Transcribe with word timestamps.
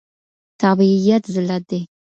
تابعيت 0.61 1.23
ذلت 1.35 1.63
دی. 1.71 1.79